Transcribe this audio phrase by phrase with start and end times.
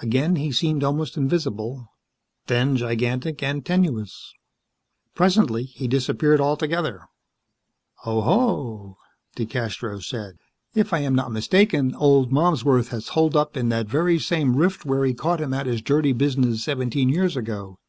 [0.00, 1.88] Again he seemed almost invisible;
[2.46, 4.32] then gigantic and tenuous.
[5.16, 7.08] Presently he disappeared altogether.
[8.06, 8.96] "Oho!"
[9.36, 10.36] DeCastros said,
[10.76, 14.84] "If I am not mistaken, old Malmsworth has holed up in that very same rift
[14.84, 17.80] where we caught him at his dirty business seventeen years ago.